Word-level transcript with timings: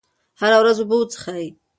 هره 0.39 0.57
ورځ 0.61 0.77
اوبه 0.79 0.95
وڅښئ. 0.97 1.45